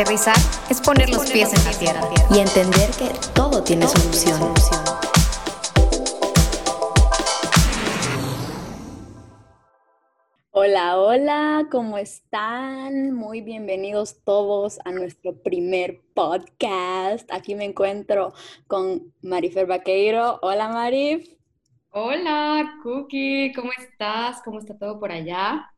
[0.00, 0.36] Aterrizar
[0.70, 2.00] es poner los pies en la tierra
[2.34, 4.40] y entender que todo tiene solución.
[10.52, 13.12] Hola, hola, ¿cómo están?
[13.12, 17.30] Muy bienvenidos todos a nuestro primer podcast.
[17.30, 18.32] Aquí me encuentro
[18.66, 20.38] con Marifer Vaqueiro.
[20.40, 21.28] Hola, Marif.
[21.90, 24.40] Hola, Cookie, ¿cómo estás?
[24.42, 25.70] ¿Cómo está todo por allá?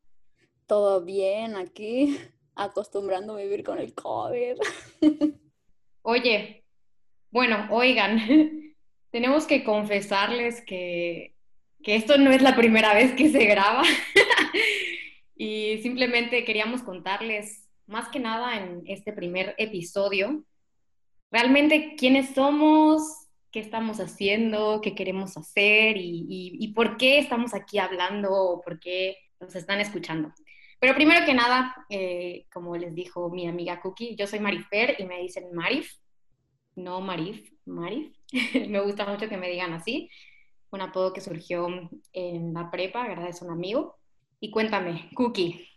[0.69, 2.17] Todo bien aquí,
[2.55, 4.56] acostumbrando a vivir con el COVID.
[6.02, 6.65] Oye,
[7.30, 8.75] bueno, oigan,
[9.11, 11.34] tenemos que confesarles que,
[11.83, 13.83] que esto no es la primera vez que se graba
[15.37, 20.45] y simplemente queríamos contarles, más que nada en este primer episodio,
[21.30, 23.03] realmente quiénes somos,
[23.50, 29.16] qué estamos haciendo, qué queremos hacer y, por qué estamos aquí hablando o por qué
[29.41, 30.33] nos están escuchando.
[30.83, 35.05] Pero primero que nada, eh, como les dijo mi amiga Cookie, yo soy Marifer y
[35.05, 35.94] me dicen Marif,
[36.75, 38.12] no Marif, Marif.
[38.69, 40.10] me gusta mucho que me digan así.
[40.72, 41.69] Un apodo que surgió
[42.12, 43.97] en la prepa, gracias a un amigo.
[44.41, 45.69] Y cuéntame, Cookie,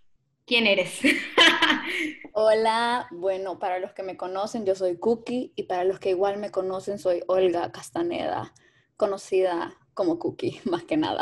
[0.43, 1.01] ¿quién eres?
[2.33, 6.39] Hola, bueno, para los que me conocen, yo soy Cookie y para los que igual
[6.39, 8.55] me conocen, soy Olga Castaneda,
[8.97, 11.21] conocida como Cookie, más que nada.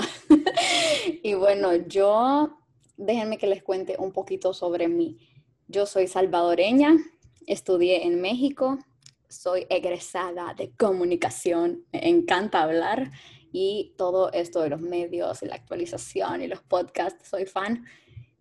[1.22, 2.63] y bueno, yo,
[2.98, 5.18] déjenme que les cuente un poquito sobre mí.
[5.68, 6.96] Yo soy salvadoreña,
[7.48, 8.80] estudié en México,
[9.28, 13.12] soy egresada de comunicación, me encanta hablar
[13.52, 17.86] y todo esto de los medios y la actualización y los podcasts, soy fan.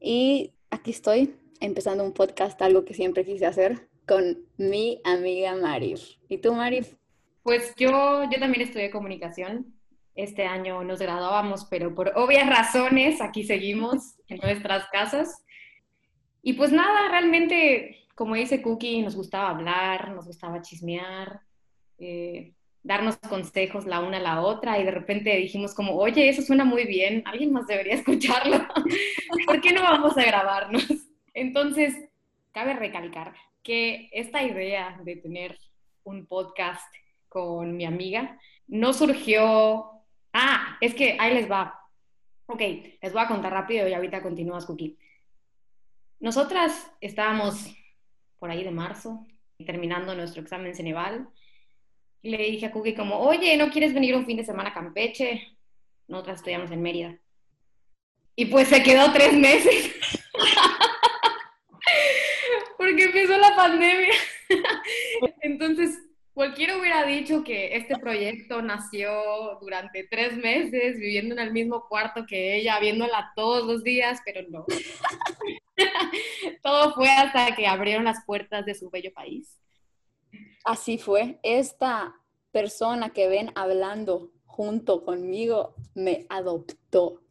[0.01, 6.17] Y aquí estoy empezando un podcast, algo que siempre quise hacer, con mi amiga Marif.
[6.29, 6.95] ¿Y tú, Marif?
[7.43, 9.75] Pues yo, yo también estudié comunicación.
[10.15, 15.45] Este año nos graduábamos, pero por obvias razones aquí seguimos en nuestras casas.
[16.43, 21.41] Y pues nada, realmente, como dice Cookie, nos gustaba hablar, nos gustaba chismear,
[21.99, 26.43] eh, darnos consejos la una a la otra y de repente dijimos como, oye, eso
[26.43, 28.59] suena muy bien, alguien más debería escucharlo,
[29.47, 30.87] ¿por qué no vamos a grabarnos?
[31.33, 31.95] Entonces,
[32.51, 35.59] cabe recalcar que esta idea de tener
[36.03, 36.93] un podcast
[37.29, 39.92] con mi amiga no surgió...
[40.33, 41.79] Ah, es que ahí les va.
[42.47, 42.61] Ok,
[43.01, 44.99] les voy a contar rápido y ahorita continúas, Cookie.
[46.21, 47.67] Nosotras estábamos
[48.39, 49.27] por ahí de marzo,
[49.65, 51.29] terminando nuestro examen Ceneval,
[52.23, 54.75] y le dije a Cookie como, oye, ¿no quieres venir un fin de semana a
[54.75, 55.57] Campeche?
[56.07, 57.19] Nosotras estudiamos en Mérida.
[58.37, 59.93] Y pues se quedó tres meses.
[62.79, 64.15] porque empezó la pandemia.
[65.41, 65.99] Entonces,
[66.35, 69.11] cualquiera hubiera dicho que este proyecto nació
[69.61, 74.49] durante tres meses, viviendo en el mismo cuarto que ella, viéndola todos los días, pero
[74.49, 74.67] no.
[76.63, 79.59] Todo fue hasta que abrieron las puertas de su bello país.
[80.65, 81.39] Así fue.
[81.43, 82.15] Esta
[82.51, 87.23] persona que ven hablando junto conmigo me adoptó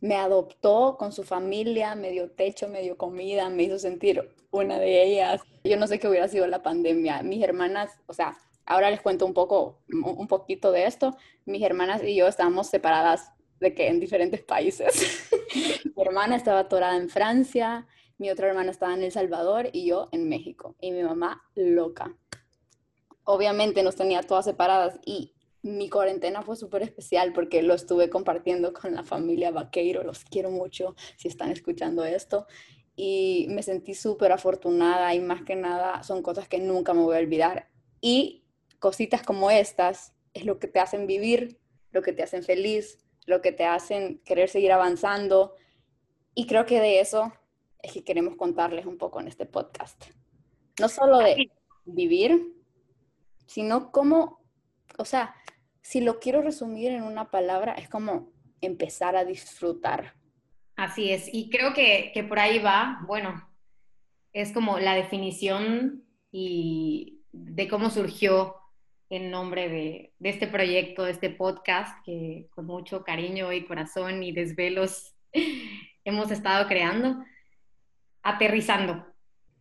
[0.00, 4.78] me adoptó con su familia, me dio techo, me dio comida, me hizo sentir una
[4.78, 5.40] de ellas.
[5.68, 7.22] Yo no sé qué hubiera sido la pandemia.
[7.22, 11.16] Mis hermanas, o sea, ahora les cuento un poco, un poquito de esto.
[11.44, 15.28] Mis hermanas y yo estábamos separadas de que en diferentes países.
[15.96, 17.86] mi hermana estaba atorada en Francia,
[18.18, 20.76] mi otra hermana estaba en El Salvador y yo en México.
[20.80, 22.16] Y mi mamá loca.
[23.24, 28.72] Obviamente nos tenía todas separadas y mi cuarentena fue súper especial porque lo estuve compartiendo
[28.72, 32.46] con la familia Vaqueiro, los quiero mucho si están escuchando esto.
[33.00, 37.14] Y me sentí súper afortunada y más que nada son cosas que nunca me voy
[37.14, 37.68] a olvidar.
[38.00, 38.42] Y
[38.80, 41.60] cositas como estas es lo que te hacen vivir,
[41.92, 45.54] lo que te hacen feliz, lo que te hacen querer seguir avanzando.
[46.34, 47.32] Y creo que de eso
[47.80, 50.06] es que queremos contarles un poco en este podcast.
[50.80, 51.52] No solo de
[51.84, 52.52] vivir,
[53.46, 54.40] sino cómo,
[54.98, 55.36] o sea,
[55.82, 60.14] si lo quiero resumir en una palabra, es como empezar a disfrutar.
[60.78, 63.44] Así es, y creo que, por ahí va, bueno,
[64.32, 68.54] es como la definición y de cómo surgió
[69.10, 74.22] el nombre de, de, este proyecto, de este podcast, que con mucho cariño y corazón
[74.22, 75.16] y desvelos
[76.04, 77.24] hemos estado creando,
[78.22, 79.04] aterrizando.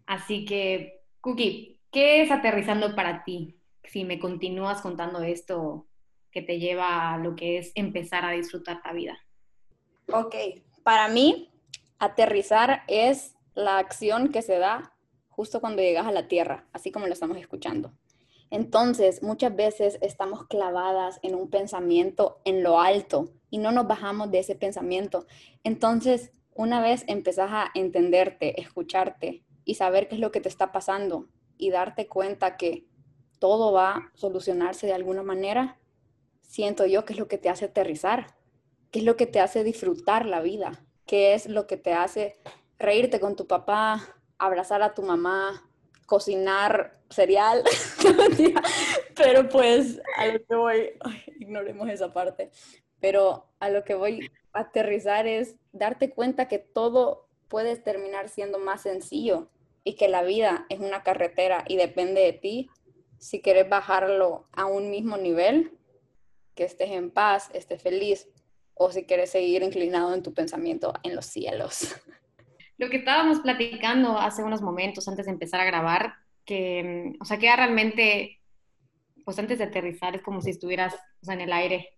[0.05, 3.57] Así que, Cookie, ¿qué es aterrizando para ti?
[3.85, 5.87] Si me continúas contando esto
[6.29, 9.17] que te lleva a lo que es empezar a disfrutar la vida?
[10.09, 10.35] Ok,
[10.87, 11.51] para mí,
[11.99, 14.95] aterrizar es la acción que se da
[15.27, 17.91] justo cuando llegas a la tierra, así como lo estamos escuchando.
[18.51, 24.31] Entonces, muchas veces estamos clavadas en un pensamiento en lo alto y no nos bajamos
[24.31, 25.27] de ese pensamiento.
[25.65, 30.71] Entonces, una vez empezás a entenderte, escucharte y saber qué es lo que te está
[30.71, 32.85] pasando y darte cuenta que
[33.39, 35.81] todo va a solucionarse de alguna manera,
[36.43, 38.36] siento yo que es lo que te hace aterrizar,
[38.91, 42.37] que es lo que te hace disfrutar la vida, que es lo que te hace
[42.79, 45.69] reírte con tu papá, abrazar a tu mamá,
[46.05, 47.63] cocinar cereal,
[49.15, 50.89] pero pues a lo que voy,
[51.39, 52.51] ignoremos esa parte,
[52.99, 58.59] pero a lo que voy a aterrizar es darte cuenta que todo puede terminar siendo
[58.59, 59.49] más sencillo
[59.83, 62.69] y que la vida es una carretera y depende de ti
[63.19, 65.71] si quieres bajarlo a un mismo nivel,
[66.55, 68.27] que estés en paz, estés feliz,
[68.79, 71.95] o si quieres seguir inclinado en tu pensamiento en los cielos.
[72.77, 76.13] Lo que estábamos platicando hace unos momentos antes de empezar a grabar,
[76.45, 78.39] que, o sea, queda realmente,
[79.25, 80.95] pues antes de aterrizar es como si estuvieras
[81.27, 81.95] en el aire,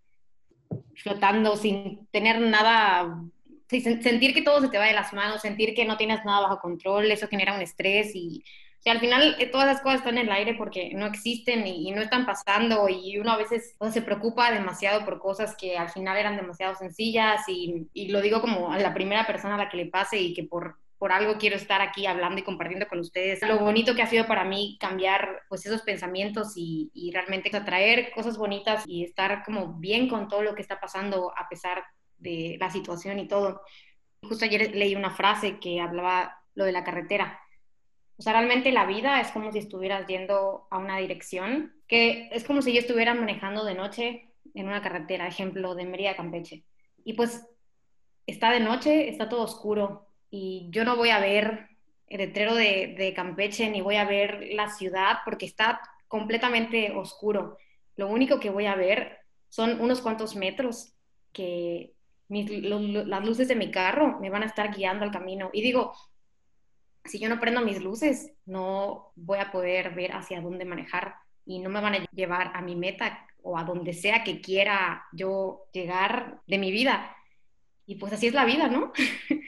[0.96, 3.22] flotando sin tener nada,
[3.68, 6.60] sentir que todo se te va de las manos, sentir que no tienes nada bajo
[6.60, 8.42] control, eso genera un estrés y
[8.80, 11.66] o sea, al final eh, todas esas cosas están en el aire porque no existen
[11.66, 15.90] y, no están pasando y uno a veces se preocupa demasiado por cosas que al
[15.90, 19.68] final eran demasiado sencillas y, y, lo digo como a la primera persona a la
[19.68, 23.00] que le pase y que por, por algo quiero estar aquí hablando y compartiendo con
[23.00, 27.54] ustedes lo bonito que ha sido para mí cambiar pues esos pensamientos y, y realmente
[27.54, 31.84] atraer cosas bonitas y estar como bien con todo lo que está pasando a pesar
[32.16, 33.60] de la situación y todo.
[34.22, 37.38] Justo ayer leí una frase que hablaba lo de la carretera
[38.20, 42.44] o sea, realmente la vida es como si estuvieras yendo a una dirección, que es
[42.44, 46.66] como si yo estuviera manejando de noche en una carretera, ejemplo, de Mérida Campeche.
[47.02, 47.48] Y pues
[48.26, 51.70] está de noche, está todo oscuro y yo no voy a ver
[52.08, 57.56] el letrero de Campeche ni voy a ver la ciudad porque está completamente oscuro.
[57.96, 60.92] Lo único que voy a ver son unos cuantos metros
[61.32, 61.94] que
[62.28, 65.48] las luces de mi carro me van a estar guiando al camino.
[65.54, 65.94] Y digo,
[67.04, 71.14] si yo no prendo mis luces, no voy a poder ver hacia dónde manejar
[71.46, 75.04] y no me van a llevar a mi meta o a donde sea que quiera
[75.12, 77.16] yo llegar de mi vida.
[77.86, 78.92] Y pues así es la vida, ¿no?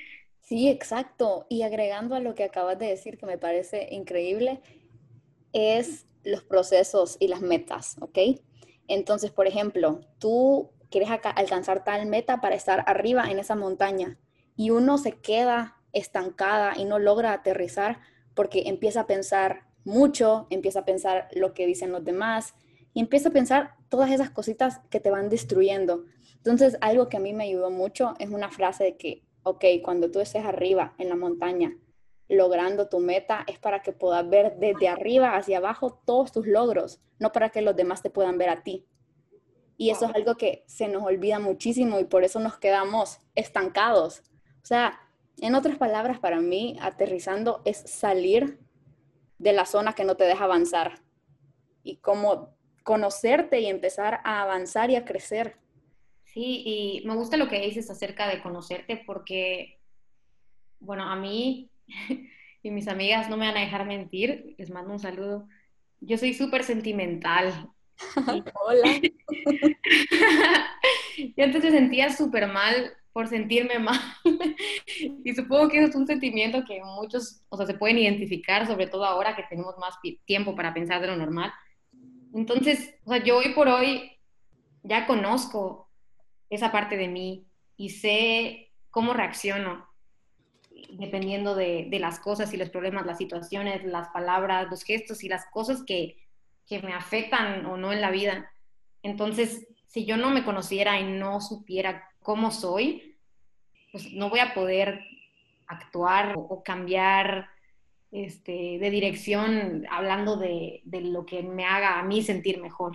[0.44, 1.46] Sí, exacto.
[1.48, 4.60] Y agregando a lo que acabas de decir, que me parece increíble,
[5.54, 8.18] es los procesos y las metas, ¿ok?
[8.86, 14.18] Entonces, por ejemplo, tú quieres alcanzar tal meta para estar arriba en esa montaña
[14.54, 18.00] y uno se queda estancada y no logra aterrizar
[18.34, 22.54] porque empieza a pensar mucho, empieza a pensar lo que dicen los demás
[22.94, 26.04] y empieza a pensar todas esas cositas que te van destruyendo.
[26.36, 30.10] Entonces, algo que a mí me ayudó mucho es una frase de que, ok, cuando
[30.10, 31.76] tú estés arriba en la montaña,
[32.28, 37.00] logrando tu meta, es para que puedas ver desde arriba hacia abajo todos tus logros,
[37.18, 38.86] no para que los demás te puedan ver a ti.
[39.76, 44.22] Y eso es algo que se nos olvida muchísimo y por eso nos quedamos estancados.
[44.62, 45.00] O sea,
[45.40, 48.58] en otras palabras, para mí, aterrizando es salir
[49.38, 51.02] de la zona que no te deja avanzar
[51.82, 55.56] y como conocerte y empezar a avanzar y a crecer.
[56.24, 59.78] Sí, y me gusta lo que dices acerca de conocerte porque,
[60.80, 61.70] bueno, a mí
[62.62, 65.48] y mis amigas no me van a dejar mentir, les mando un saludo.
[66.00, 67.70] Yo soy súper sentimental.
[68.64, 69.00] Hola.
[71.36, 74.00] Yo antes me sentía súper mal por sentirme mal.
[75.24, 78.86] y supongo que eso es un sentimiento que muchos, o sea, se pueden identificar, sobre
[78.86, 81.52] todo ahora que tenemos más tiempo para pensar de lo normal.
[82.34, 84.12] Entonces, o sea, yo hoy por hoy
[84.82, 85.90] ya conozco
[86.48, 89.88] esa parte de mí y sé cómo reacciono
[90.92, 95.28] dependiendo de, de las cosas y los problemas, las situaciones, las palabras, los gestos y
[95.28, 96.16] las cosas que,
[96.66, 98.50] que me afectan o no en la vida.
[99.02, 103.16] Entonces, si yo no me conociera y no supiera cómo soy,
[103.92, 105.00] pues no voy a poder
[105.66, 107.48] actuar o, cambiar
[108.10, 112.92] este, de dirección hablando de, de lo que me haga a mí sentir mejor.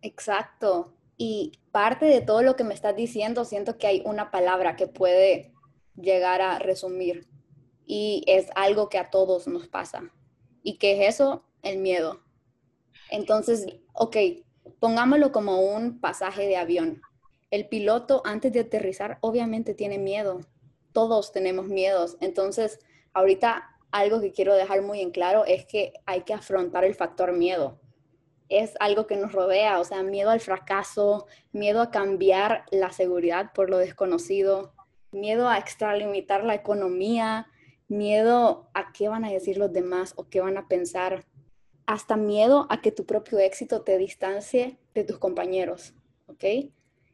[0.00, 0.94] Exacto.
[1.16, 4.86] Y parte de todo lo que me estás diciendo, siento que hay una palabra que
[4.86, 5.52] puede
[5.94, 7.28] llegar a resumir.
[7.86, 10.10] Y es algo que a todos nos pasa.
[10.62, 11.44] ¿Y qué es eso?
[11.62, 12.22] El miedo.
[13.10, 14.16] Entonces, ok,
[14.80, 17.02] pongámoslo como un pasaje de avión
[17.52, 20.40] el piloto antes de aterrizar obviamente tiene miedo.
[20.92, 22.16] Todos tenemos miedos.
[22.20, 22.80] Entonces,
[23.12, 27.32] ahorita algo que quiero dejar muy en claro es que hay que afrontar el factor
[27.32, 27.78] miedo.
[28.48, 33.52] Es algo que nos rodea, o sea, miedo al fracaso, miedo a cambiar la seguridad
[33.52, 34.72] por lo desconocido,
[35.12, 37.48] miedo a extralimitar la economía,
[37.86, 41.26] miedo a qué van a decir los demás o qué van a pensar,
[41.84, 45.92] hasta miedo a que tu propio éxito te distancie de tus compañeros,
[46.26, 46.44] ¿ok?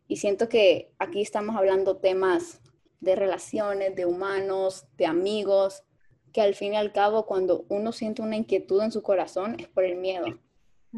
[0.08, 2.60] Y siento que aquí estamos hablando temas
[3.00, 5.84] de relaciones, de humanos, de amigos,
[6.32, 9.68] que al fin y al cabo cuando uno siente una inquietud en su corazón es
[9.68, 10.26] por el miedo.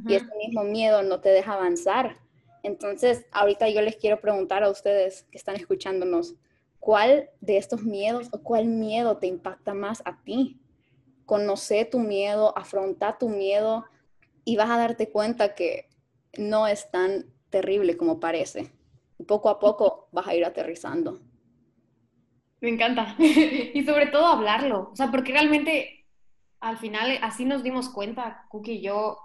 [0.07, 2.19] Y ese mismo miedo no te deja avanzar.
[2.62, 6.37] Entonces, ahorita yo les quiero preguntar a ustedes que están escuchándonos,
[6.79, 10.61] ¿cuál de estos miedos o cuál miedo te impacta más a ti?
[11.26, 13.85] Conoce tu miedo, afronta tu miedo
[14.45, 15.88] y vas a darte cuenta que
[16.38, 18.71] no es tan terrible como parece.
[19.25, 21.21] Poco a poco vas a ir aterrizando.
[22.61, 23.17] Me encanta.
[23.19, 24.91] y sobre todo hablarlo.
[24.93, 26.07] O sea, porque realmente
[26.61, 29.19] al final así nos dimos cuenta, Cookie y yo,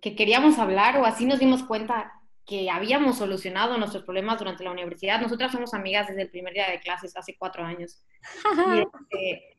[0.00, 2.12] que queríamos hablar o así nos dimos cuenta
[2.46, 5.20] que habíamos solucionado nuestros problemas durante la universidad.
[5.20, 8.02] Nosotras somos amigas desde el primer día de clases, hace cuatro años.
[8.74, 9.58] y, este,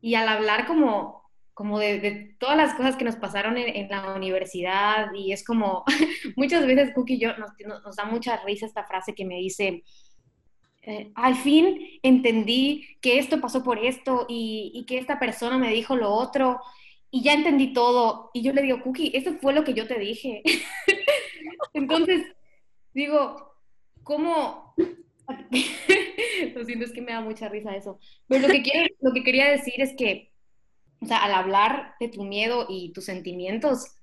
[0.00, 1.29] y al hablar como,
[1.60, 5.84] como de, todas las cosas que nos pasaron en, la universidad, y es como,
[6.34, 7.50] muchas veces Cookie y yo nos,
[7.84, 9.84] nos da mucha risa esta frase que me dice,
[10.80, 15.96] eh, al fin entendí que esto pasó por esto y, que esta persona me dijo
[15.96, 16.62] lo otro
[17.10, 18.30] y ya entendí todo.
[18.32, 20.42] Y yo le digo, Cookie, eso fue lo que yo te dije.
[21.74, 22.24] Entonces,
[22.94, 23.52] digo,
[24.02, 24.74] ¿cómo?
[26.54, 27.98] lo siento, es que me da mucha risa eso.
[28.28, 30.29] Pero lo que, quiero, lo que quería decir es que,
[31.00, 33.96] o sea, al hablar de tu miedo y tus sentimientos,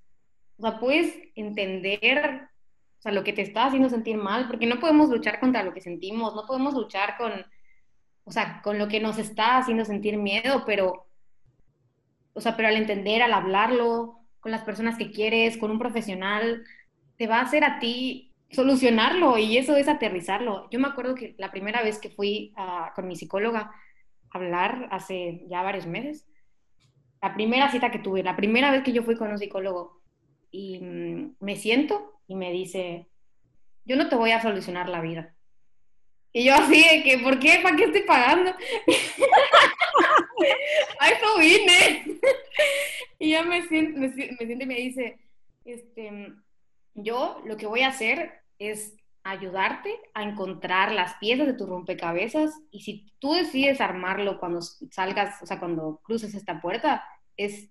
[0.58, 2.50] o sea, puedes entender
[2.98, 5.74] o sea, lo que te está haciendo sentir mal, porque no podemos luchar contra lo
[5.74, 7.46] que sentimos, no podemos luchar con,
[8.24, 11.08] o sea, con lo que nos está haciendo sentir miedo, pero,
[12.34, 16.63] o sea, pero al entender, al hablarlo con las personas que quieres, con un profesional,
[17.18, 20.68] te va a hacer a ti solucionarlo y eso es aterrizarlo.
[20.72, 22.54] Yo me acuerdo que la primera vez que fui
[22.96, 23.72] con mi psicóloga
[24.32, 26.25] a hablar hace ya varios meses,
[27.22, 30.02] la primera cita que tuve, la primera vez que yo fui con un psicólogo
[30.52, 33.08] y mm, me siento y me dice,
[33.86, 35.34] yo no te voy a solucionar la vida.
[36.34, 37.60] Y yo así de que, ¿por qué?
[37.64, 38.52] ¿Para qué estoy pagando?
[41.00, 42.20] a eso vine.
[43.20, 45.18] y ya me siente, me, siente y me dice,
[45.66, 46.34] este,
[46.94, 48.96] yo lo que voy a hacer es
[49.30, 55.42] ayudarte a encontrar las piezas de tu rompecabezas y si tú decides armarlo cuando salgas,
[55.42, 57.04] o sea, cuando cruces esta puerta,
[57.36, 57.70] es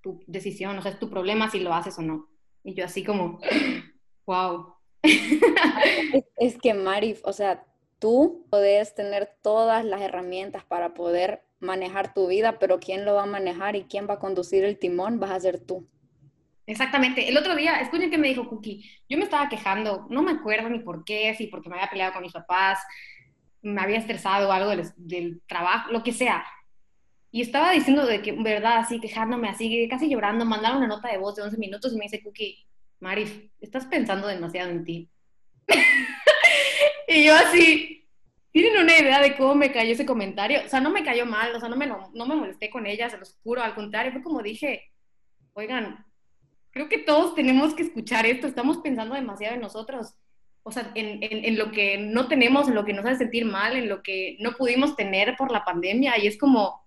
[0.00, 2.28] tu decisión, o sea, es tu problema si lo haces o no.
[2.64, 3.40] Y yo así como,
[4.26, 4.74] wow.
[6.36, 7.64] Es, que Mari, o sea,
[7.98, 13.22] tú puedes tener todas las herramientas para poder manejar tu vida, pero ¿quién lo va
[13.22, 15.20] a manejar y quién va a conducir el timón?
[15.20, 15.86] Vas a ser tú.
[16.66, 17.28] Exactamente.
[17.28, 20.68] El otro día, escuchen que me dijo Cookie, yo me estaba quejando, no me acuerdo
[20.68, 22.78] ni por qué, si porque me había peleado con mis papás,
[23.62, 26.44] me había estresado algo del, trabajo, lo que sea.
[27.30, 31.18] Y estaba diciendo de que, verdad, así, quejándome, así, casi llorando, mandaron una nota de
[31.18, 32.66] voz de 11 minutos y me dice, Cookie,
[33.00, 35.10] Marif, estás pensando demasiado en ti.
[37.08, 38.06] y yo así,
[38.52, 40.60] ¿tienen una idea de cómo me cayó ese comentario?
[40.64, 43.08] O sea, no me cayó mal, o sea, no me, no me molesté con ella,
[43.08, 44.92] se los juro, al contrario, fue como dije,
[45.54, 46.04] oigan,
[46.72, 50.14] creo que todos tenemos que escuchar esto, estamos pensando demasiado en nosotros.
[50.64, 53.44] O sea, en, en, en, lo que no tenemos, en lo que nos hace sentir
[53.44, 56.18] mal, en lo que no pudimos tener por la pandemia.
[56.18, 56.82] Y es como,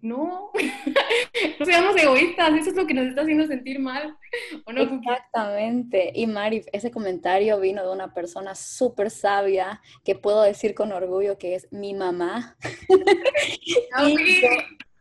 [0.00, 0.52] no,
[1.58, 4.16] no seamos egoístas, eso es lo que nos está haciendo sentir mal.
[4.66, 6.12] Exactamente.
[6.14, 11.36] Y Mari, ese comentario vino de una persona súper sabia que puedo decir con orgullo
[11.36, 12.56] que es mi mamá.
[13.66, 13.80] yo,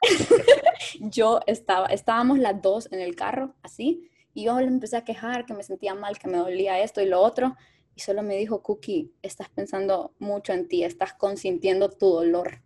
[1.48, 5.54] estaba, estábamos las dos en el carro, así, y yo le empecé a quejar que
[5.54, 7.56] me sentía mal, que me dolía esto y lo otro.
[7.96, 12.62] Y solo me dijo, Cookie, estás pensando mucho en ti, estás consintiendo tu dolor.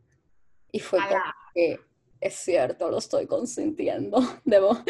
[0.73, 1.21] Y fue como
[1.53, 1.79] que
[2.21, 4.77] es cierto, lo estoy consintiendo, debo.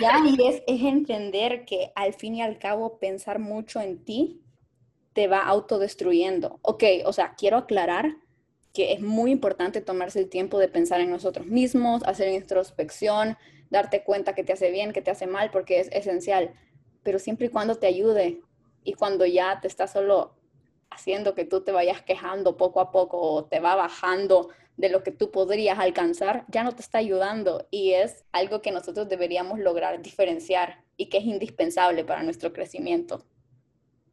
[0.00, 4.42] Ya, y es, es entender que al fin y al cabo pensar mucho en ti
[5.14, 6.58] te va autodestruyendo.
[6.60, 8.14] Ok, o sea, quiero aclarar
[8.76, 13.38] que es muy importante tomarse el tiempo de pensar en nosotros mismos, hacer introspección,
[13.70, 16.52] darte cuenta que te hace bien, que te hace mal, porque es esencial,
[17.02, 18.42] pero siempre y cuando te ayude
[18.84, 20.34] y cuando ya te está solo
[20.90, 25.02] haciendo que tú te vayas quejando poco a poco o te va bajando de lo
[25.02, 29.58] que tú podrías alcanzar, ya no te está ayudando y es algo que nosotros deberíamos
[29.58, 33.24] lograr diferenciar y que es indispensable para nuestro crecimiento.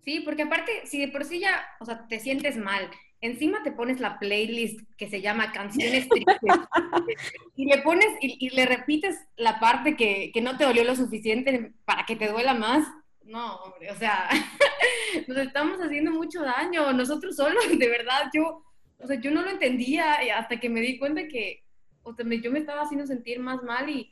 [0.05, 2.89] Sí, porque aparte, si de por sí ya, o sea, te sientes mal,
[3.23, 6.37] encima te pones la playlist que se llama Canciones Tristes.
[7.55, 11.71] Y le pones y, le repites la parte que, que no te dolió lo suficiente
[11.85, 12.87] para que te duela más,
[13.25, 14.27] no, hombre, o sea,
[15.27, 18.63] nos estamos haciendo mucho daño, nosotros solos, de verdad, yo
[18.99, 21.63] o sea, yo no lo entendía hasta que me di cuenta que
[22.03, 24.11] o sea, yo me estaba haciendo sentir más mal y,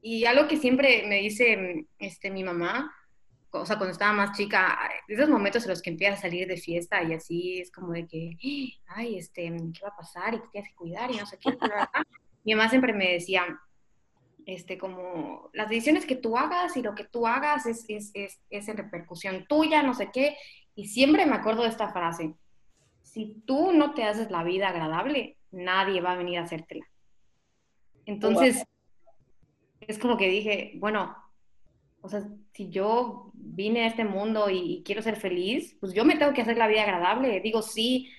[0.00, 2.94] y algo que siempre me dice este, mi mamá,
[3.50, 6.56] o sea, cuando estaba más chica, esos momentos en los que empiezas a salir de
[6.56, 8.36] fiesta y así es como de que,
[8.86, 10.34] ay, este, ¿qué va a pasar?
[10.34, 11.56] Y te tienes que cuidar y no sé qué.
[12.44, 13.44] mi mamá siempre me decía,
[14.46, 18.40] este, como las decisiones que tú hagas y lo que tú hagas es, es, es,
[18.50, 20.36] es en repercusión tuya, no sé qué.
[20.74, 22.34] Y siempre me acuerdo de esta frase,
[23.02, 26.86] si tú no te haces la vida agradable, nadie va a venir a hacértela.
[28.04, 28.64] Entonces,
[29.80, 31.16] es como que dije, bueno,
[32.00, 36.16] o sea, si yo vine a este mundo y, quiero ser feliz, pues yo me
[36.16, 37.40] tengo que hacer la vida agradable.
[37.40, 38.10] Digo, sí,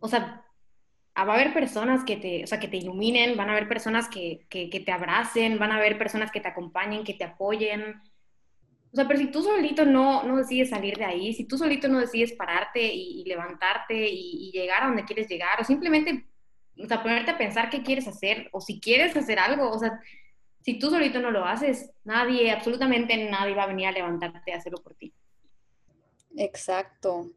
[0.00, 0.44] o sea,
[1.16, 4.08] va a haber personas que te, o sea, que te iluminen, van a haber personas
[4.08, 8.02] que, que, que, te abracen, van a haber personas que te acompañen, que te apoyen.
[8.92, 11.88] O sea, pero si tú solito no, no decides salir de ahí, si tú solito
[11.88, 16.26] no decides pararte y, levantarte y, y, llegar a donde quieres llegar, o simplemente,
[16.76, 19.98] o sea, ponerte a pensar qué quieres hacer, o si quieres hacer algo, o sea,
[20.62, 24.56] si tú solito no lo haces, nadie, absolutamente nadie va a venir a levantarte a
[24.56, 25.12] hacerlo por ti.
[26.36, 27.30] Exacto.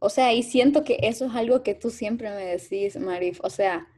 [0.00, 3.40] O sea, y siento que eso es algo que tú siempre me decís, Marif.
[3.42, 3.88] O sea,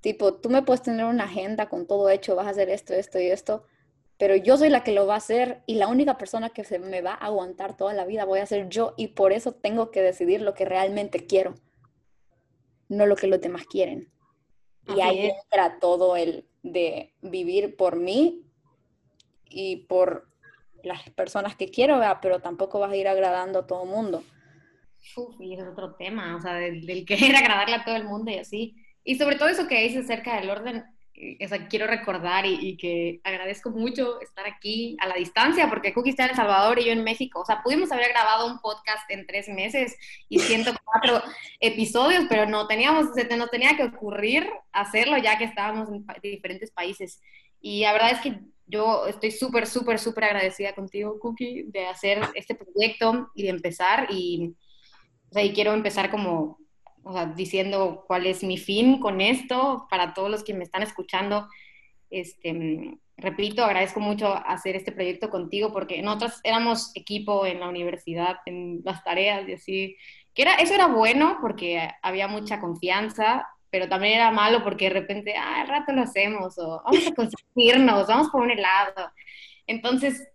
[0.00, 3.20] tipo, tú me puedes tener una agenda con todo hecho, vas a hacer esto, esto
[3.20, 3.64] y esto,
[4.18, 6.78] pero yo soy la que lo va a hacer y la única persona que se
[6.78, 9.90] me va a aguantar toda la vida voy a ser yo y por eso tengo
[9.90, 11.54] que decidir lo que realmente quiero,
[12.88, 14.12] no lo que los demás quieren.
[14.94, 18.42] Y ahí entra todo el de vivir por mí
[19.48, 20.28] y por
[20.82, 24.24] las personas que quiero, pero tampoco vas a ir agradando a todo el mundo.
[25.16, 28.30] Uf, y es otro tema, o sea, del, del, querer agradarle a todo el mundo
[28.30, 28.76] y así.
[29.04, 33.20] Y sobre todo eso que dices acerca del orden, o sea, quiero recordar y, que
[33.22, 36.92] agradezco mucho estar aquí a la distancia, porque Cookie está en El Salvador y yo
[36.92, 37.40] en México.
[37.40, 39.96] O sea, pudimos haber grabado un podcast en tres meses
[40.28, 41.22] y 104
[41.60, 46.70] episodios, pero no teníamos, se nos tenía que ocurrir hacerlo ya que estábamos en diferentes
[46.70, 47.20] países.
[47.60, 52.20] Y la verdad es que yo estoy súper, súper, súper agradecida contigo, Cookie, de hacer
[52.34, 54.06] este proyecto y de empezar.
[54.10, 54.54] Y,
[55.30, 56.58] o sea, y quiero empezar como
[57.04, 60.82] o sea, diciendo cuál es mi fin con esto para todos los que me están
[60.82, 61.48] escuchando.
[62.10, 68.36] Este, repito, agradezco mucho hacer este proyecto contigo porque nosotros éramos equipo en la universidad,
[68.46, 69.96] en las tareas y así,
[70.34, 75.00] que era, eso era bueno porque había mucha confianza, pero también era malo porque de
[75.00, 79.10] repente, ah, al rato lo hacemos, o vamos a conseguirnos, vamos por un helado.
[79.66, 80.28] Entonces,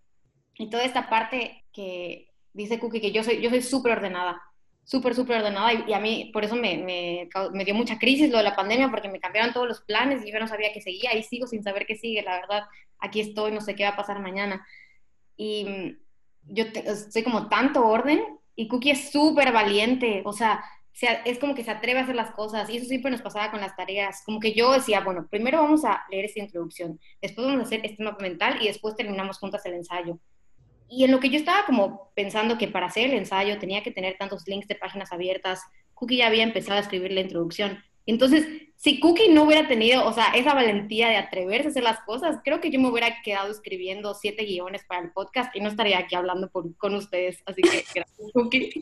[0.55, 4.41] y toda esta parte que dice Cookie, que yo soy yo soy súper ordenada,
[4.87, 8.43] súper, súper ordenada y, a mí por eso me, me, dio mucha crisis lo de
[8.45, 11.23] la pandemia porque me cambiaron todos los planes y yo no sabía qué seguía y
[11.23, 12.63] sigo sin saber qué sigue, la verdad,
[12.97, 14.65] aquí estoy, no sé qué va a pasar mañana.
[15.35, 15.97] Y mm,
[16.53, 16.63] yo
[17.11, 18.23] soy como tanto orden
[18.55, 20.63] y Cookie es súper valiente, o sea,
[21.25, 23.59] es como que se atreve a hacer las cosas y eso siempre nos pasaba con
[23.59, 27.59] las tareas, como que yo decía, bueno, primero vamos a leer esta introducción, después vamos
[27.61, 30.17] a hacer este mapa mental y después terminamos juntas el ensayo.
[30.89, 33.91] Y en lo que yo estaba como pensando que para hacer el ensayo tenía que
[33.91, 35.61] tener tantos links de páginas abiertas,
[35.93, 37.79] Cookie ya había empezado a escribir la introducción.
[38.05, 38.47] Entonces,
[38.77, 42.37] si Cookie no hubiera tenido, o sea, esa valentía de atreverse a hacer las cosas,
[42.43, 45.99] creo que yo me hubiera quedado escribiendo siete guiones para el podcast y no estaría
[45.99, 47.43] aquí hablando con ustedes.
[47.45, 48.81] Así que gracias, Cookie.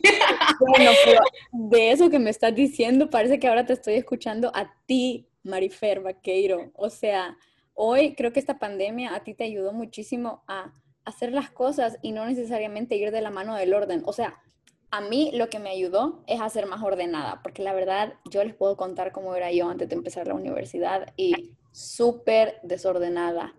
[0.60, 4.72] Bueno, pero de eso que me estás diciendo, parece que ahora te estoy escuchando a
[4.86, 6.70] ti, Marifer Vaqueiro.
[6.74, 7.36] O sea,
[7.74, 10.72] hoy creo que esta pandemia a ti te ayudó muchísimo a
[11.06, 14.02] hacer las cosas y no necesariamente ir de la mano del orden.
[14.04, 14.42] O sea,
[14.90, 18.44] a mí lo que me ayudó es a ser más ordenada, porque la verdad yo
[18.44, 23.54] les puedo contar cómo era yo antes de empezar la universidad y súper desordenada.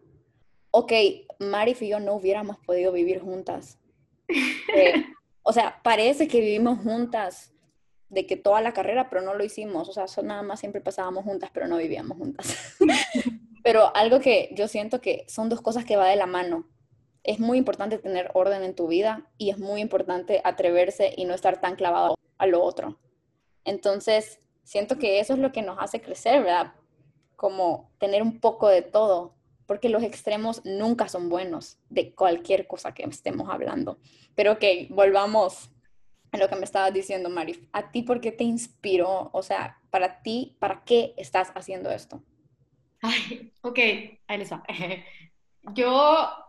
[0.72, 0.92] Ok,
[1.40, 3.80] Marif y yo no hubiéramos podido vivir juntas.
[4.28, 4.94] Eh,
[5.42, 7.54] o sea, parece que vivimos juntas
[8.10, 9.90] de que toda la carrera, pero no lo hicimos.
[9.90, 12.78] O sea, nada más siempre pasábamos juntas, pero no vivíamos juntas.
[13.64, 16.68] pero algo que yo siento que son dos cosas que va de la mano
[17.28, 21.34] es muy importante tener orden en tu vida y es muy importante atreverse y no
[21.34, 22.98] estar tan clavado a lo otro.
[23.66, 26.74] Entonces, siento que eso es lo que nos hace crecer, ¿verdad?
[27.36, 29.36] Como tener un poco de todo,
[29.66, 34.00] porque los extremos nunca son buenos de cualquier cosa que estemos hablando.
[34.34, 35.70] Pero que volvamos
[36.32, 37.68] a lo que me estabas diciendo, Marif.
[37.74, 39.30] ¿A ti por qué te inspiró?
[39.34, 42.24] O sea, para ti, ¿para qué estás haciendo esto?
[43.02, 43.80] Ay, ok,
[44.28, 44.44] ahí.
[45.74, 46.47] Yo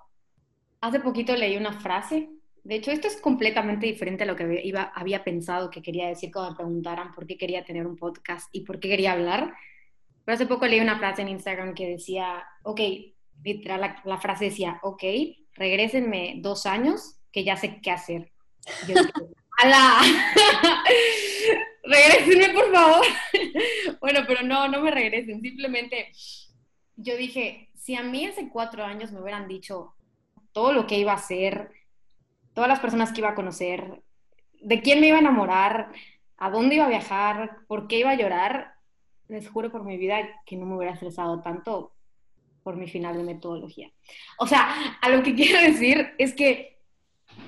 [0.80, 2.30] Hace poquito leí una frase.
[2.62, 6.30] De hecho, esto es completamente diferente a lo que iba, había pensado que quería decir
[6.30, 9.54] cuando me preguntaran por qué quería tener un podcast y por qué quería hablar.
[10.24, 12.80] Pero hace poco leí una frase en Instagram que decía, ok,
[13.42, 15.02] literal, la, frase decía, ok,
[15.54, 18.30] regrésenme dos años que ya sé qué hacer.
[18.86, 18.94] Yo
[19.58, 20.00] ¡Hala!
[21.82, 23.06] regrésenme, por favor.
[24.00, 25.40] bueno, pero no, no me regresen.
[25.40, 26.12] Simplemente
[26.96, 29.94] yo dije, si a mí hace cuatro años me hubieran dicho,
[30.58, 31.70] todo lo que iba a hacer,
[32.52, 34.02] todas las personas que iba a conocer,
[34.60, 35.92] de quién me iba a enamorar,
[36.36, 38.74] a dónde iba a viajar, por qué iba a llorar,
[39.28, 41.92] les juro por mi vida que no me hubiera estresado tanto
[42.64, 43.92] por mi final de metodología.
[44.36, 46.80] O sea, a lo que quiero decir es que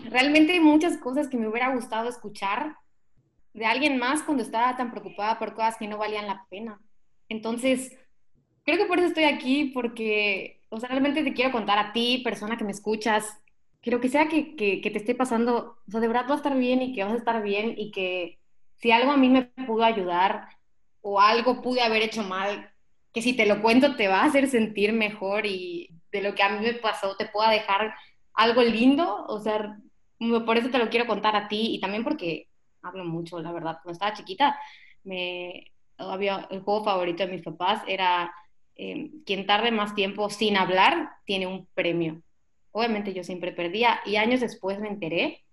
[0.05, 2.77] realmente hay muchas cosas que me hubiera gustado escuchar
[3.55, 6.81] de alguien más cuando estaba tan preocupada por cosas que no valían la pena.
[7.29, 7.99] Entonces,
[8.65, 12.23] creo que por eso estoy aquí, porque, o sea, realmente te quiero contar a ti,
[12.25, 13.39] persona que me escuchas,
[13.83, 16.35] que lo que sea que, que, que te esté pasando, o sea, de verdad va
[16.35, 18.39] a estar bien y que vas a estar bien y que
[18.77, 20.49] si algo a mí me pudo ayudar
[21.03, 22.73] o algo pude haber hecho mal,
[23.13, 26.43] que si te lo cuento te va a hacer sentir mejor y de lo que
[26.43, 27.95] a mí me pasó te pueda dejar
[28.35, 29.77] algo lindo, o sea,
[30.47, 32.49] por eso te lo quiero contar a ti y también porque
[32.83, 33.79] hablo mucho, la verdad.
[33.83, 34.59] Cuando estaba chiquita,
[35.05, 38.33] me, había, el juego favorito de mis papás era
[38.83, 42.23] eh, quien tarde más tiempo sin hablar tiene un premio.
[42.73, 45.45] Obviamente yo siempre perdía y años después me enteré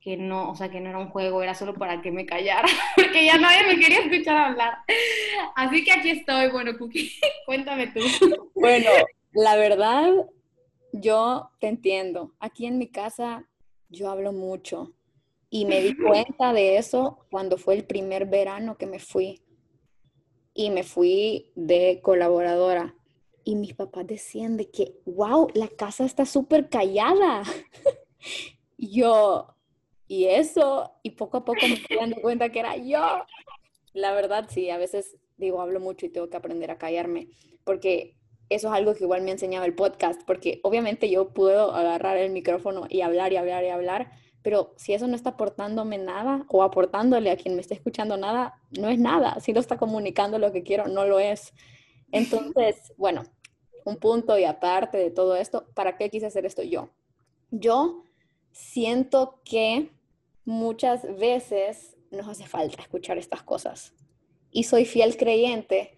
[0.00, 2.66] que no, o sea, que no era un juego, era solo para que me callara,
[2.96, 4.78] porque ya nadie me quería escuchar hablar.
[5.56, 7.12] Así que aquí estoy, bueno, Cookie,
[7.46, 8.00] cuéntame tú.
[8.54, 8.88] Bueno,
[9.32, 10.10] la verdad,
[10.92, 12.32] yo te entiendo.
[12.40, 13.46] Aquí en mi casa
[13.90, 14.94] yo hablo mucho
[15.50, 19.42] y me di cuenta de eso cuando fue el primer verano que me fui.
[20.54, 22.94] Y me fui de colaboradora.
[23.44, 27.42] Y mis papás decían de que, wow, la casa está súper callada.
[28.78, 29.54] yo,
[30.08, 33.02] y eso, y poco a poco me estoy dando cuenta que era yo.
[33.92, 37.28] La verdad, sí, a veces digo, hablo mucho y tengo que aprender a callarme,
[37.64, 38.16] porque
[38.48, 42.30] eso es algo que igual me enseñaba el podcast, porque obviamente yo puedo agarrar el
[42.30, 44.12] micrófono y hablar y hablar y hablar,
[44.44, 48.60] pero si eso no está aportándome nada o aportándole a quien me esté escuchando nada,
[48.78, 49.40] no es nada.
[49.40, 51.54] Si no está comunicando lo que quiero, no lo es.
[52.12, 53.22] Entonces, bueno,
[53.86, 56.90] un punto y aparte de todo esto, ¿para qué quise hacer esto yo?
[57.50, 58.04] Yo
[58.52, 59.90] siento que
[60.44, 63.94] muchas veces nos hace falta escuchar estas cosas.
[64.50, 65.96] Y soy fiel creyente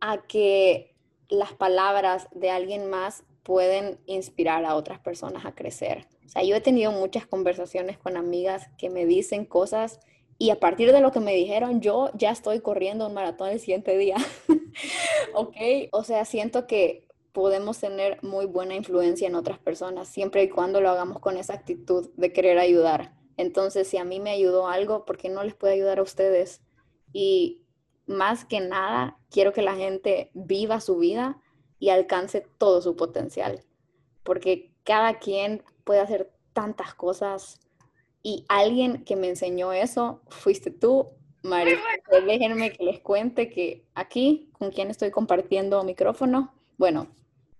[0.00, 0.96] a que
[1.28, 6.06] las palabras de alguien más pueden inspirar a otras personas a crecer.
[6.26, 10.00] O sea, yo he tenido muchas conversaciones con amigas que me dicen cosas
[10.38, 13.60] y a partir de lo que me dijeron, yo ya estoy corriendo un maratón el
[13.60, 14.16] siguiente día.
[15.34, 15.56] ¿Ok?
[15.92, 20.80] O sea, siento que podemos tener muy buena influencia en otras personas, siempre y cuando
[20.80, 23.14] lo hagamos con esa actitud de querer ayudar.
[23.36, 26.62] Entonces, si a mí me ayudó algo, ¿por qué no les puede ayudar a ustedes?
[27.12, 27.62] Y
[28.06, 31.40] más que nada, quiero que la gente viva su vida
[31.78, 33.64] y alcance todo su potencial,
[34.22, 37.60] porque cada quien puede hacer tantas cosas
[38.22, 41.78] y alguien que me enseñó eso fuiste tú, María.
[42.26, 47.06] Déjenme que les cuente que aquí, con quien estoy compartiendo micrófono, bueno,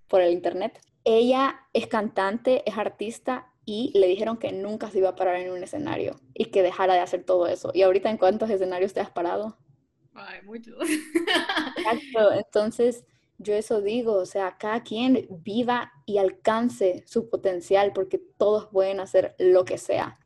[0.09, 0.81] por el internet.
[1.05, 5.53] Ella es cantante, es artista y le dijeron que nunca se iba a parar en
[5.53, 7.71] un escenario y que dejara de hacer todo eso.
[7.75, 9.57] ¿Y ahorita en cuántos escenarios te has parado?
[10.15, 10.77] Ay, muchos.
[11.77, 12.33] Exacto.
[12.33, 13.05] Entonces,
[13.38, 19.01] yo eso digo, o sea, cada quien viva y alcance su potencial porque todos pueden
[19.01, 20.18] hacer lo que sea.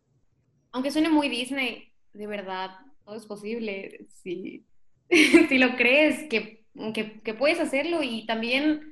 [0.72, 2.70] Aunque suene muy Disney, de verdad,
[3.04, 4.66] todo es posible si,
[5.10, 8.90] si lo crees que, que, puedes hacerlo y también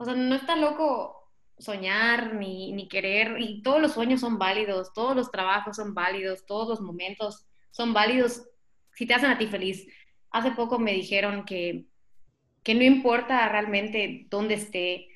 [0.00, 4.94] o sea, no está loco soñar ni, ni querer, y todos los sueños son válidos,
[4.94, 8.42] todos los trabajos son válidos, todos los momentos son válidos
[8.94, 9.86] si te hacen a ti feliz.
[10.30, 11.89] Hace poco me dijeron que,
[12.62, 15.08] que no importa realmente dónde esté,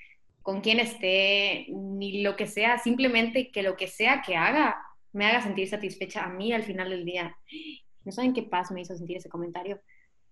[0.42, 4.76] con quién esté, ni lo que sea, simplemente que lo que sea que haga
[5.12, 7.36] me haga sentir satisfecha a mí al final del día.
[8.04, 9.80] No saben qué paz me hizo sentir ese comentario,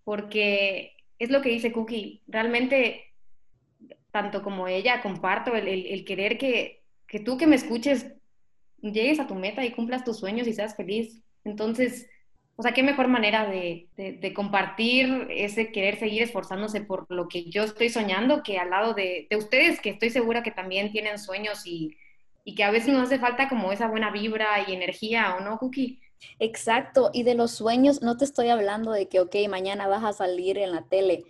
[0.04, 3.12] porque es lo que dice Cookie, realmente
[4.10, 6.82] tanto como ella, comparto el, querer que,
[7.24, 8.12] tú que me escuches
[8.82, 11.22] llegues a tu meta y cumplas tus sueños y seas feliz.
[11.44, 12.08] Entonces,
[12.56, 13.88] o sea, qué mejor manera de,
[14.34, 19.26] compartir ese querer seguir esforzándose por lo que yo estoy soñando que al lado de,
[19.36, 21.96] ustedes, que estoy segura que también tienen sueños y,
[22.44, 25.58] y, que a veces nos hace falta como esa buena vibra y energía, ¿o no,
[25.58, 26.00] Cookie?
[26.38, 30.12] Exacto, y de los sueños no te estoy hablando de que, ok, mañana vas a
[30.12, 31.24] salir en la tele,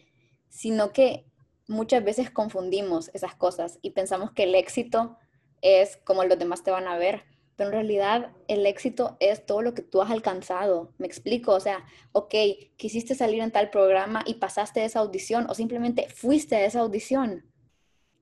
[0.49, 1.25] sino que
[1.67, 5.17] muchas veces confundimos esas cosas y pensamos que el éxito
[5.63, 7.25] es como los demás te van a ver,
[7.57, 10.93] pero en realidad el éxito es todo lo que tú has alcanzado.
[10.99, 12.35] Me explico, o sea, ok,
[12.77, 17.45] quisiste salir en tal programa y pasaste esa audición o simplemente fuiste a esa audición.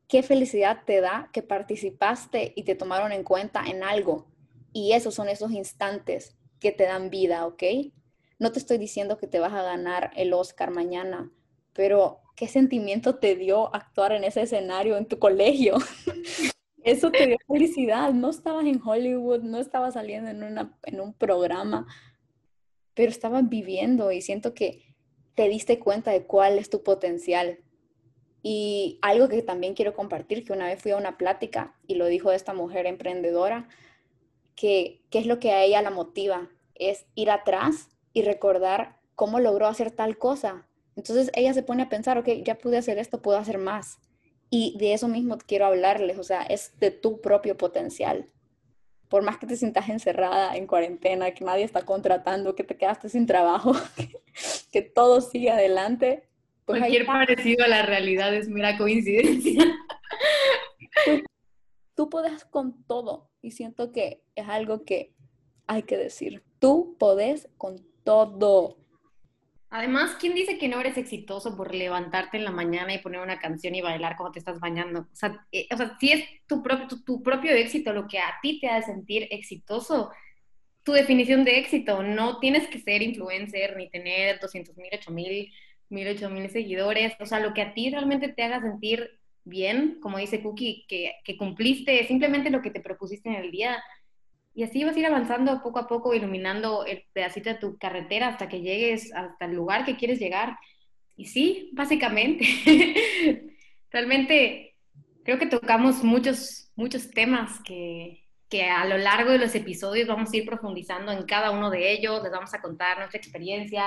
[0.08, 4.26] Qué felicidad te da que participaste y te tomaron en cuenta en algo.
[4.72, 7.62] Y esos son esos instantes que te dan vida, ¿ok?
[8.38, 11.30] No te estoy diciendo que te vas a ganar el Oscar mañana,
[11.72, 15.76] pero ¿qué sentimiento te dio actuar en ese escenario en tu colegio?
[16.84, 18.12] Eso te dio felicidad.
[18.12, 21.86] No estabas en Hollywood, no estabas saliendo en, un programa,
[22.94, 24.94] pero estabas viviendo y siento que
[25.34, 27.58] te diste cuenta de cuál es tu potencial.
[28.42, 32.06] Y algo que también quiero compartir, que una vez fui a una plática y lo
[32.06, 33.68] dijo esta mujer emprendedora,
[34.54, 39.40] que qué es lo que a ella la motiva, es ir atrás y recordar cómo
[39.40, 40.66] logró hacer tal cosa.
[40.96, 43.98] Entonces ella se pone a pensar, ok, ya pude hacer esto, puedo hacer más.
[44.50, 48.28] Y de eso mismo quiero hablarles, o sea, es de tu propio potencial.
[49.08, 53.08] Por más que te sientas encerrada en cuarentena, que nadie está contratando, que te quedaste
[53.08, 53.72] sin trabajo,
[54.72, 56.28] que todo sigue adelante.
[56.64, 59.64] Pues Cualquier parecido a la realidad es mera coincidencia.
[61.04, 61.22] Tú,
[61.94, 65.14] tú puedes con todo y siento que es algo que
[65.68, 66.42] hay que decir.
[66.58, 68.79] Tú podés con todo.
[69.72, 73.38] Además, ¿quién dice que no eres exitoso por levantarte en la mañana y poner una
[73.38, 75.00] canción y bailar como te estás bañando?
[75.12, 75.68] O sea, eh,
[76.00, 80.10] si es tu propio, tu, propio éxito lo que a ti te hace sentir exitoso,
[80.82, 85.52] tu definición de éxito, no tienes que ser influencer ni tener 200 mil, 8 mil,
[85.88, 90.18] 1000, mil seguidores, o sea, lo que a ti realmente te haga sentir bien, como
[90.18, 93.80] dice Cookie, que, que cumpliste simplemente lo que te propusiste en el día,
[94.54, 98.28] y así vas a ir avanzando poco a poco, iluminando el pedacito de tu carretera
[98.28, 100.58] hasta que llegues hasta el lugar que quieres llegar.
[101.16, 102.44] Y sí, básicamente,
[103.90, 104.74] realmente
[105.24, 110.32] creo que tocamos muchos, muchos temas que, que a lo largo de los episodios vamos
[110.32, 113.84] a ir profundizando en cada uno de ellos, les vamos a contar nuestra experiencia,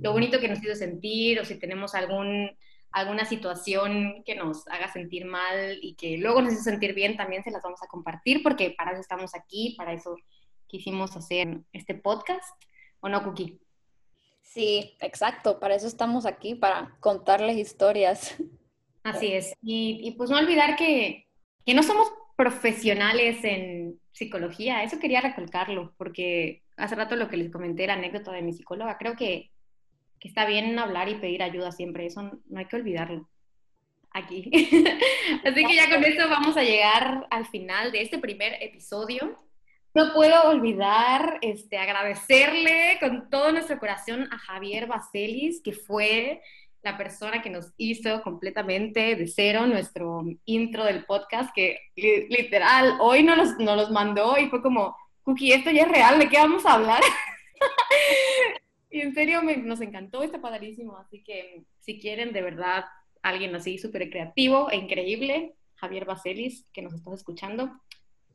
[0.00, 2.56] lo bonito que nos hizo sentir o si tenemos algún
[2.94, 7.42] alguna situación que nos haga sentir mal y que luego nos hace sentir bien, también
[7.42, 10.16] se las vamos a compartir porque para eso estamos aquí, para eso
[10.68, 12.48] quisimos hacer este podcast,
[13.00, 13.58] ¿o no, Cookie?
[14.42, 18.36] Sí, exacto, para eso estamos aquí, para contarles historias.
[19.02, 21.26] Así es, y, y pues no olvidar que,
[21.66, 27.50] que no somos profesionales en psicología, eso quería recalcarlo, porque hace rato lo que les
[27.50, 29.50] comenté, la anécdota de mi psicóloga, creo que
[30.28, 33.28] está bien hablar y pedir ayuda siempre, eso no hay que olvidarlo
[34.14, 34.50] aquí.
[35.44, 39.38] Así que ya con esto vamos a llegar al final de este primer episodio.
[39.92, 46.40] No puedo olvidar este, agradecerle con todo nuestro corazón a Javier Baselis, que fue
[46.82, 53.22] la persona que nos hizo completamente de cero nuestro intro del podcast, que literal hoy
[53.22, 56.38] nos los, nos los mandó y fue como, Cookie, esto ya es real, ¿de qué
[56.38, 57.02] vamos a hablar?
[58.94, 60.96] Y en serio nos encantó, está padrísimo.
[60.96, 62.84] Así que si quieren de verdad
[63.22, 67.72] alguien así súper creativo e increíble, Javier Baselis, que nos estás escuchando,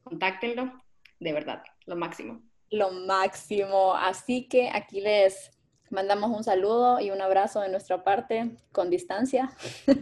[0.04, 0.69] contáctenlo.
[1.17, 2.41] De verdad, lo máximo.
[2.72, 3.93] Lo máximo.
[3.93, 5.50] Así que aquí les
[5.91, 9.50] mandamos un saludo y un abrazo de nuestra parte con distancia.
[9.86, 9.95] Con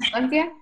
[0.00, 0.54] distancia.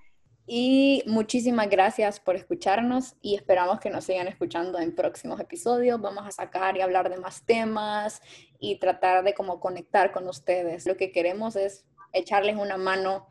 [0.47, 6.01] Y muchísimas gracias por escucharnos y esperamos que nos sigan escuchando en próximos episodios.
[6.01, 8.21] Vamos a sacar y hablar de más temas
[8.59, 10.85] y tratar de como conectar con ustedes.
[10.87, 13.29] Lo que queremos es echarles una mano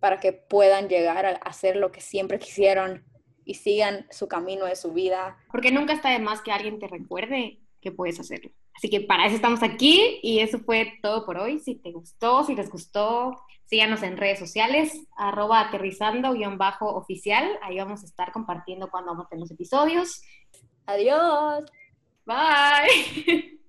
[0.00, 3.04] para que puedan llegar a hacer lo que siempre quisieron
[3.44, 5.38] y sigan su camino de su vida.
[5.50, 8.50] Porque nunca está de más que alguien te recuerde que puedes hacerlo.
[8.80, 11.58] Así que para eso estamos aquí y eso fue todo por hoy.
[11.58, 13.36] Si te gustó, si les gustó,
[13.70, 17.56] Síganos en redes sociales, arroba aterrizando-oficial.
[17.62, 20.22] Ahí vamos a estar compartiendo cuando monten los episodios.
[20.86, 21.70] Adiós.
[22.26, 23.52] Bye.